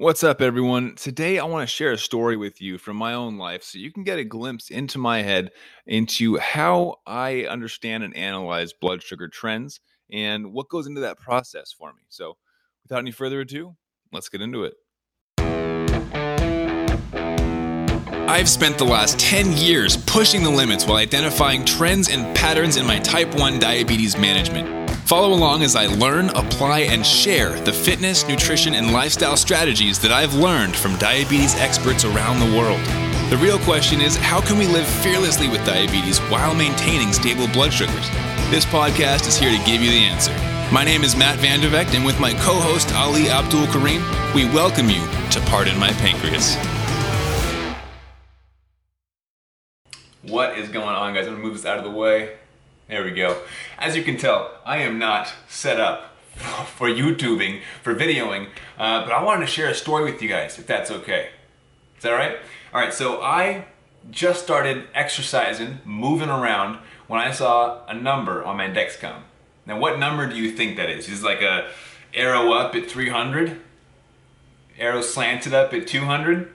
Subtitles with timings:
[0.00, 0.94] What's up, everyone?
[0.94, 3.90] Today, I want to share a story with you from my own life so you
[3.90, 5.50] can get a glimpse into my head
[5.88, 11.74] into how I understand and analyze blood sugar trends and what goes into that process
[11.76, 12.02] for me.
[12.10, 12.36] So,
[12.84, 13.74] without any further ado,
[14.12, 14.74] let's get into it.
[18.28, 22.86] I've spent the last 10 years pushing the limits while identifying trends and patterns in
[22.86, 24.77] my type 1 diabetes management.
[25.08, 30.12] Follow along as I learn, apply, and share the fitness, nutrition, and lifestyle strategies that
[30.12, 32.78] I've learned from diabetes experts around the world.
[33.30, 37.72] The real question is how can we live fearlessly with diabetes while maintaining stable blood
[37.72, 38.10] sugars?
[38.50, 40.32] This podcast is here to give you the answer.
[40.70, 44.04] My name is Matt Vande Vegte, and with my co host Ali Abdulkarim,
[44.34, 46.54] we welcome you to Pardon My Pancreas.
[50.20, 51.26] What is going on, guys?
[51.26, 52.34] I'm gonna move this out of the way.
[52.88, 53.42] There we go.
[53.78, 56.16] As you can tell, I am not set up
[56.76, 58.46] for YouTubing, for videoing,
[58.78, 61.28] uh, but I wanted to share a story with you guys, if that's okay.
[61.98, 62.38] Is that right?
[62.72, 63.66] All right, so I
[64.10, 69.20] just started exercising, moving around, when I saw a number on my Dexcom.
[69.66, 71.10] Now, what number do you think that is?
[71.10, 71.68] Is it like a
[72.14, 73.60] arrow up at 300?
[74.78, 76.50] Arrow slanted up at 200?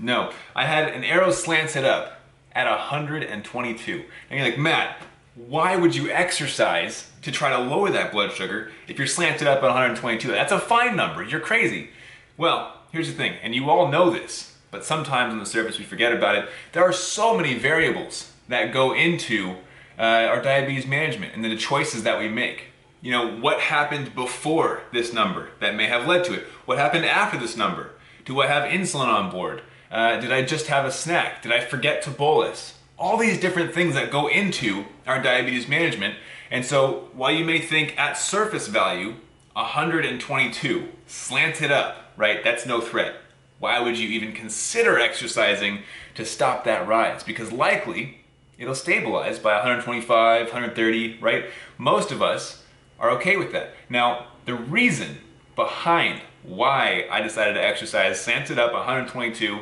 [0.00, 2.15] No, I had an arrow slanted up
[2.56, 4.04] at 122.
[4.30, 5.02] And you're like, Matt,
[5.34, 9.58] why would you exercise to try to lower that blood sugar if you're slanted up
[9.58, 10.28] at 122?
[10.28, 11.22] That's a fine number.
[11.22, 11.90] You're crazy.
[12.38, 15.84] Well, here's the thing, and you all know this, but sometimes on the surface we
[15.84, 16.48] forget about it.
[16.72, 19.56] There are so many variables that go into
[19.98, 22.68] uh, our diabetes management and the choices that we make.
[23.02, 26.44] You know, what happened before this number that may have led to it?
[26.64, 27.90] What happened after this number?
[28.24, 29.62] Do I have insulin on board?
[29.90, 31.42] Uh, did I just have a snack?
[31.42, 32.74] Did I forget to bolus?
[32.98, 36.16] All these different things that go into our diabetes management.
[36.50, 39.16] And so while you may think at surface value,
[39.52, 42.42] 122, slanted up, right?
[42.42, 43.14] That's no threat.
[43.58, 45.80] Why would you even consider exercising
[46.14, 47.22] to stop that rise?
[47.22, 48.18] Because likely
[48.58, 51.46] it'll stabilize by 125, 130, right?
[51.78, 52.64] Most of us
[52.98, 53.74] are okay with that.
[53.88, 55.18] Now, the reason
[55.54, 59.60] behind why I decided to exercise slanted up 122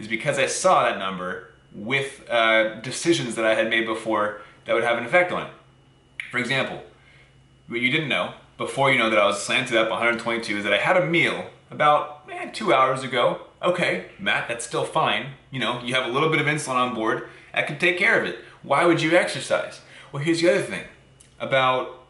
[0.00, 4.74] is because I saw that number with uh, decisions that I had made before that
[4.74, 5.52] would have an effect on it.
[6.30, 6.82] For example,
[7.68, 10.72] what you didn't know before you know that I was slanted up 122 is that
[10.72, 13.42] I had a meal about eh, two hours ago.
[13.62, 15.34] Okay, Matt, that's still fine.
[15.50, 17.28] You know, you have a little bit of insulin on board.
[17.54, 18.38] That can take care of it.
[18.62, 19.80] Why would you exercise?
[20.12, 20.84] Well, here's the other thing.
[21.38, 22.04] About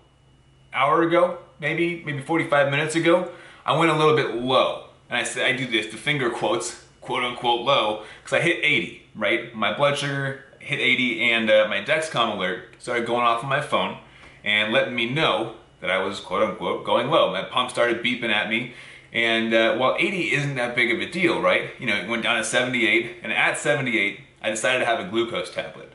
[0.73, 3.31] hour ago, maybe maybe 45 minutes ago,
[3.65, 4.87] I went a little bit low.
[5.09, 8.61] And I say I do this, the finger quotes, quote unquote low because I hit
[8.63, 9.55] 80, right?
[9.55, 13.61] My blood sugar hit 80 and uh, my Dexcom alert started going off on my
[13.61, 13.99] phone
[14.45, 17.33] and letting me know that I was quote unquote going low.
[17.33, 18.75] My pump started beeping at me.
[19.13, 21.71] And uh, while 80 isn't that big of a deal, right?
[21.81, 25.09] You know, it went down to 78, and at 78, I decided to have a
[25.09, 25.93] glucose tablet.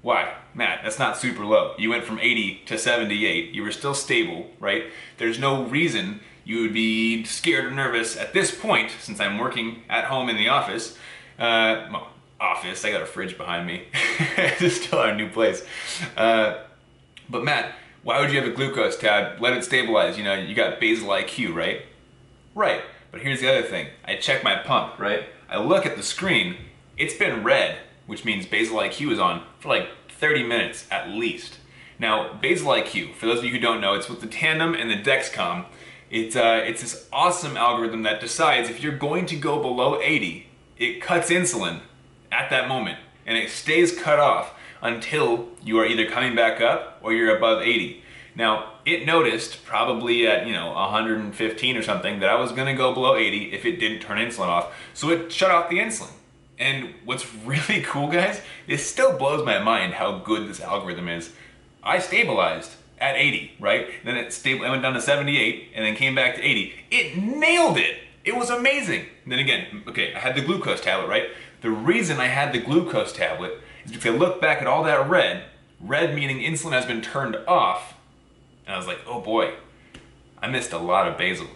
[0.00, 0.34] Why?
[0.54, 1.74] Matt, that's not super low.
[1.78, 3.52] You went from 80 to 78.
[3.52, 4.84] You were still stable, right?
[5.18, 9.82] There's no reason you would be scared or nervous at this point, since I'm working
[9.88, 10.96] at home in the office.
[11.38, 12.08] Uh, well,
[12.40, 13.84] office, I got a fridge behind me.
[14.36, 15.64] this is still our new place.
[16.16, 16.64] Uh,
[17.30, 19.40] but Matt, why would you have a glucose tab?
[19.40, 20.18] Let it stabilize.
[20.18, 21.82] You know, you got basal IQ, right?
[22.54, 22.82] Right.
[23.12, 23.88] But here's the other thing.
[24.04, 25.24] I check my pump, right?
[25.48, 26.56] I look at the screen.
[26.96, 31.58] It's been red, which means basal IQ is on for like 30 minutes at least.
[31.98, 34.90] Now, basal IQ, for those of you who don't know, it's with the Tandem and
[34.90, 35.66] the Dexcom.
[36.12, 40.46] It's, uh, it's this awesome algorithm that decides if you're going to go below 80,
[40.76, 41.80] it cuts insulin
[42.30, 44.52] at that moment and it stays cut off
[44.82, 48.02] until you are either coming back up or you're above 80.
[48.34, 52.74] Now, it noticed probably at, you know, 115 or something that I was going to
[52.74, 54.74] go below 80 if it didn't turn insulin off.
[54.92, 56.12] So it shut off the insulin.
[56.58, 61.32] And what's really cool, guys, it still blows my mind how good this algorithm is.
[61.82, 63.88] I stabilized at 80, right?
[64.04, 66.72] Then it stable, it went down to 78 and then came back to 80.
[66.90, 67.98] It nailed it.
[68.24, 69.06] It was amazing.
[69.24, 71.28] And then again, okay, I had the glucose tablet, right?
[71.62, 75.10] The reason I had the glucose tablet is because I looked back at all that
[75.10, 75.44] red,
[75.80, 77.94] red meaning insulin has been turned off,
[78.66, 79.54] and I was like, oh boy,
[80.40, 81.48] I missed a lot of basal.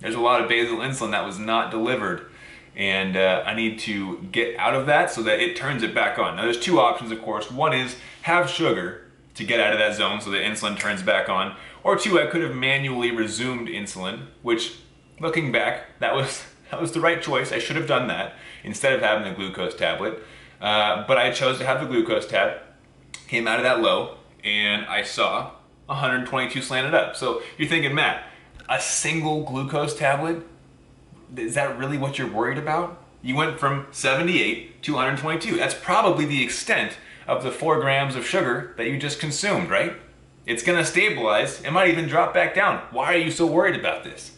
[0.00, 2.26] There's a lot of basal insulin that was not delivered,
[2.74, 6.18] and uh, I need to get out of that so that it turns it back
[6.18, 6.36] on.
[6.36, 7.50] Now, there's two options, of course.
[7.50, 9.09] One is have sugar,
[9.40, 11.56] to get out of that zone so the insulin turns back on.
[11.82, 14.76] Or two, I could have manually resumed insulin, which
[15.18, 17.50] looking back, that was that was the right choice.
[17.50, 20.22] I should have done that instead of having the glucose tablet.
[20.60, 22.60] Uh, but I chose to have the glucose tab,
[23.26, 25.52] came out of that low, and I saw
[25.86, 27.16] 122 slanted up.
[27.16, 28.24] So you're thinking, Matt,
[28.68, 30.46] a single glucose tablet
[31.36, 33.02] is that really what you're worried about?
[33.22, 35.56] You went from 78 to 122.
[35.56, 36.98] That's probably the extent
[37.30, 39.92] of the four grams of sugar that you just consumed, right?
[40.46, 41.62] It's gonna stabilize.
[41.62, 42.82] It might even drop back down.
[42.90, 44.32] Why are you so worried about this?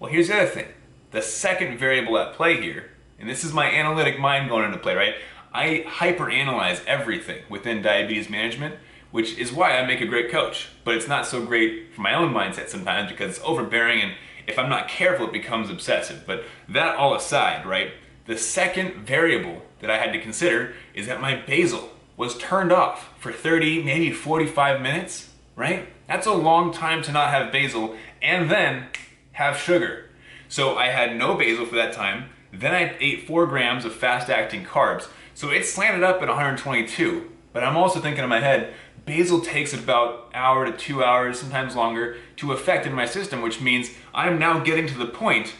[0.00, 0.66] Well, here's the other thing.
[1.12, 4.96] The second variable at play here, and this is my analytic mind going into play,
[4.96, 5.14] right?
[5.54, 8.74] I hyperanalyze everything within diabetes management,
[9.12, 10.70] which is why I make a great coach.
[10.82, 14.14] But it's not so great for my own mindset sometimes because it's overbearing and
[14.48, 16.24] if I'm not careful, it becomes obsessive.
[16.26, 17.92] But that all aside, right?
[18.26, 23.10] The second variable that I had to consider is that my basal was turned off
[23.18, 25.88] for 30, maybe 45 minutes, right?
[26.06, 28.86] That's a long time to not have basal and then
[29.32, 30.10] have sugar.
[30.48, 32.30] So I had no basal for that time.
[32.52, 35.08] Then I ate four grams of fast acting carbs.
[35.34, 37.30] So it slanted up at 122.
[37.52, 38.74] But I'm also thinking in my head,
[39.06, 43.60] basal takes about hour to two hours, sometimes longer, to affect in my system, which
[43.60, 45.54] means I'm now getting to the point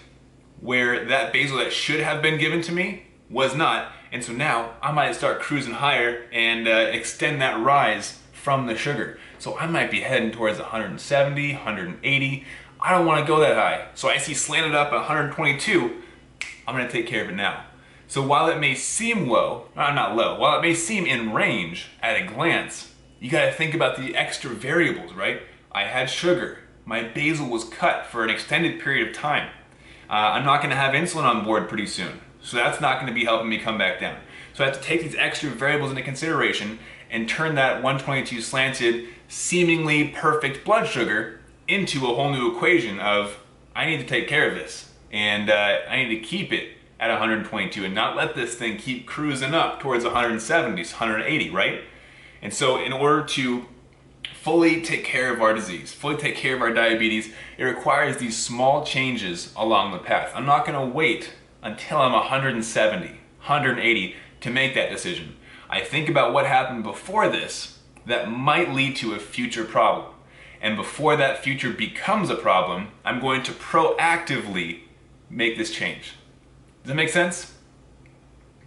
[0.61, 3.93] where that basal that should have been given to me was not.
[4.13, 8.77] And so now I might start cruising higher and uh, extend that rise from the
[8.77, 9.19] sugar.
[9.39, 12.45] So I might be heading towards 170, 180.
[12.81, 13.89] I don't want to go that high.
[13.95, 16.03] So I see slanted up at 122.
[16.67, 17.65] I'm going to take care of it now.
[18.07, 21.89] So while it may seem low, uh, not low, while it may seem in range
[22.03, 25.43] at a glance, you got to think about the extra variables, right?
[25.71, 26.59] I had sugar.
[26.85, 29.49] My basal was cut for an extended period of time.
[30.11, 32.21] Uh, I'm not going to have insulin on board pretty soon.
[32.43, 34.19] So that's not going to be helping me come back down.
[34.55, 36.79] So I have to take these extra variables into consideration
[37.11, 43.39] and turn that 122 slanted, seemingly perfect blood sugar into a whole new equation of
[43.75, 47.11] I need to take care of this and uh, I need to keep it at
[47.11, 51.83] 122 and not let this thing keep cruising up towards 170s, 180, right?
[52.41, 53.67] And so, in order to
[54.35, 58.37] fully take care of our disease, fully take care of our diabetes, it requires these
[58.37, 60.33] small changes along the path.
[60.35, 65.37] I'm not going to wait until I'm 170, 180 to make that decision.
[65.71, 70.13] I think about what happened before this that might lead to a future problem.
[70.61, 74.81] And before that future becomes a problem, I'm going to proactively
[75.31, 76.15] make this change.
[76.83, 77.53] Does that make sense?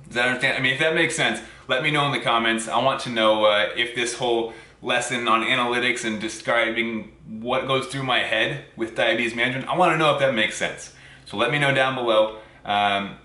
[0.06, 0.58] Does that understand?
[0.58, 2.68] I mean, if that makes sense, let me know in the comments.
[2.68, 7.88] I want to know uh, if this whole lesson on analytics and describing what goes
[7.88, 10.94] through my head with diabetes management, I want to know if that makes sense.
[11.26, 12.40] So let me know down below.
[12.66, 13.18] Um,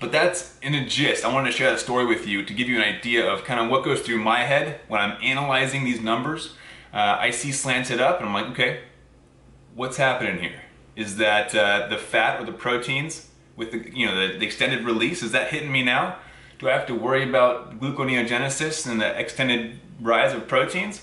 [0.00, 1.24] but that's in a gist.
[1.24, 3.58] I wanted to share that story with you to give you an idea of kind
[3.60, 6.54] of what goes through my head when I'm analyzing these numbers
[6.92, 8.80] uh, I see slanted up, and I'm like, okay,
[9.74, 10.62] what's happening here?
[10.96, 14.84] Is that uh, the fat or the proteins with the you know the, the, extended
[14.84, 15.22] release?
[15.22, 16.16] Is that hitting me now?
[16.58, 21.02] Do I have to worry about gluconeogenesis and the extended rise of proteins?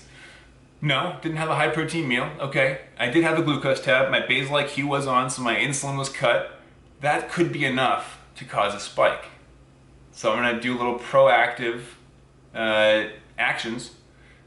[0.82, 2.30] No, didn't have a high protein meal.
[2.40, 4.10] Okay, I did have a glucose tab.
[4.10, 6.55] My basal IQ was on, so my insulin was cut.
[7.00, 9.26] That could be enough to cause a spike.
[10.12, 11.82] So I'm gonna do a little proactive
[12.54, 13.08] uh,
[13.38, 13.90] actions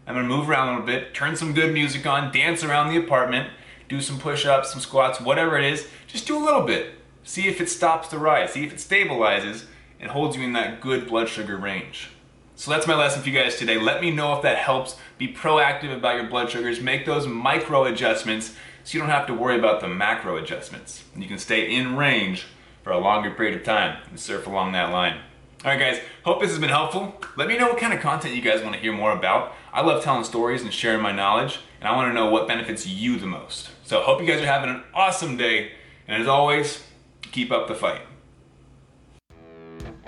[0.09, 2.97] I'm gonna move around a little bit, turn some good music on, dance around the
[2.97, 3.51] apartment,
[3.87, 5.87] do some push-ups, some squats, whatever it is.
[6.07, 6.95] Just do a little bit.
[7.23, 8.53] See if it stops the rise.
[8.53, 9.65] See if it stabilizes
[9.99, 12.09] and holds you in that good blood sugar range.
[12.55, 13.77] So that's my lesson for you guys today.
[13.77, 14.95] Let me know if that helps.
[15.19, 16.81] Be proactive about your blood sugars.
[16.81, 21.03] Make those micro adjustments so you don't have to worry about the macro adjustments.
[21.15, 22.45] You can stay in range
[22.83, 25.19] for a longer period of time and surf along that line.
[25.65, 27.21] All right, guys, hope this has been helpful.
[27.35, 29.53] Let me know what kind of content you guys want to hear more about.
[29.73, 32.87] I love telling stories and sharing my knowledge, and I want to know what benefits
[32.87, 33.69] you the most.
[33.83, 35.73] So, hope you guys are having an awesome day,
[36.07, 36.83] and as always,
[37.21, 38.01] keep up the fight.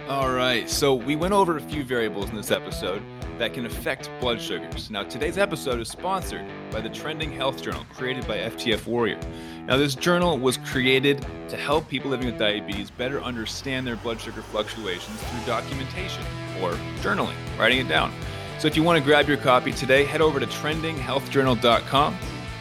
[0.08, 3.04] All right, so we went over a few variables in this episode
[3.42, 4.92] that can affect blood sugars.
[4.92, 9.20] Now, today's episode is sponsored by the Trending Health Journal created by FTF Warrior.
[9.66, 14.22] Now, this journal was created to help people living with diabetes better understand their blood
[14.22, 16.24] sugar fluctuations through documentation
[16.62, 18.14] or journaling, writing it down.
[18.60, 22.18] So, if you want to grab your copy today, head over to trendinghealthjournal.com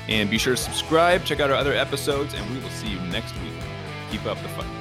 [0.08, 2.98] and be sure to subscribe, check out our other episodes, and we will see you
[3.12, 3.52] next week.
[4.10, 4.79] Keep up the fight.